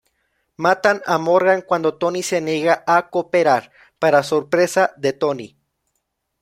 [0.57, 5.55] Matan a Morgan cuando Tony se niega a cooperar, para sorpresa de Tony.